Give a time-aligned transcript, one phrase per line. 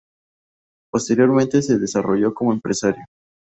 [0.91, 3.03] Posteriormente se desarrolló como empresario.